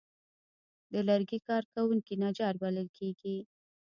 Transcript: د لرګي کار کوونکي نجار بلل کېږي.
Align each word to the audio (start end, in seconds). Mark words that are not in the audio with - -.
د 0.91 0.93
لرګي 1.07 1.39
کار 1.47 1.63
کوونکي 1.73 2.13
نجار 2.23 2.53
بلل 2.61 2.87
کېږي. 2.97 3.37